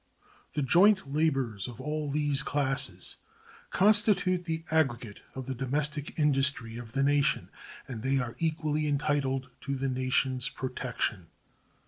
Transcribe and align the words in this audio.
The 0.53 0.63
joint 0.63 1.13
labors 1.13 1.67
of 1.67 1.79
all 1.79 2.09
these 2.09 2.41
classes 2.41 3.17
constitute 3.69 4.45
the 4.45 4.65
aggregate 4.71 5.21
of 5.35 5.45
the 5.45 5.53
"domestic 5.53 6.17
industry" 6.17 6.75
of 6.77 6.93
the 6.93 7.03
nation, 7.03 7.51
and 7.87 8.01
they 8.01 8.17
are 8.17 8.35
equally 8.39 8.87
entitled 8.87 9.51
to 9.61 9.75
the 9.75 9.89
nation's 9.89 10.49
"protection." 10.49 11.27